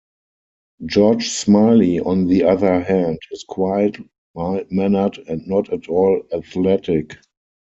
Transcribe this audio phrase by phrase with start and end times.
[0.83, 3.97] George Smiley, on the other hand, is quiet,
[4.33, 7.17] mild-mannered and not at all athletic.